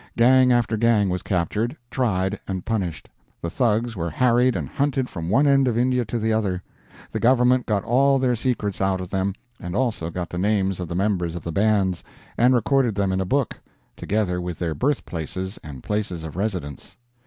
Gang 0.17 0.51
after 0.51 0.77
gang 0.77 1.09
was 1.09 1.21
captured, 1.21 1.77
tried, 1.91 2.39
and 2.47 2.65
punished. 2.65 3.07
The 3.39 3.51
Thugs 3.51 3.95
were 3.95 4.09
harried 4.09 4.55
and 4.55 4.67
hunted 4.67 5.07
from 5.07 5.29
one 5.29 5.45
end 5.45 5.67
of 5.67 5.77
India 5.77 6.05
to 6.05 6.17
the 6.17 6.33
other. 6.33 6.63
The 7.11 7.19
government 7.19 7.67
got 7.67 7.83
all 7.83 8.17
their 8.17 8.35
secrets 8.35 8.81
out 8.81 8.99
of 8.99 9.11
them; 9.11 9.33
and 9.59 9.75
also 9.75 10.09
got 10.09 10.31
the 10.31 10.39
names 10.39 10.79
of 10.79 10.87
the 10.87 10.95
members 10.95 11.35
of 11.35 11.43
the 11.43 11.51
bands, 11.51 12.03
and 12.35 12.55
recorded 12.55 12.95
them 12.95 13.11
in 13.11 13.21
a 13.21 13.25
book, 13.25 13.59
together 13.95 14.41
with 14.41 14.57
their 14.57 14.73
birthplaces 14.73 15.59
and 15.63 15.83
places 15.83 16.23
of 16.23 16.35
residence. 16.35 16.97